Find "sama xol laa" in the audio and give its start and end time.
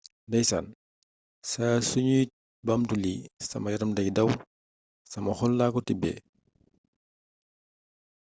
5.11-5.73